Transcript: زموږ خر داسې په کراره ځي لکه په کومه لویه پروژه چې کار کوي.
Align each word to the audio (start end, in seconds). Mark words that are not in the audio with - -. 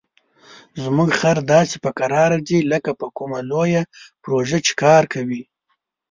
زموږ 0.83 1.09
خر 1.19 1.37
داسې 1.53 1.75
په 1.83 1.89
کراره 1.99 2.37
ځي 2.47 2.59
لکه 2.71 2.91
په 2.99 3.07
کومه 3.17 3.39
لویه 3.51 3.83
پروژه 4.23 4.59
چې 4.65 4.73
کار 4.83 5.03
کوي. 5.13 5.41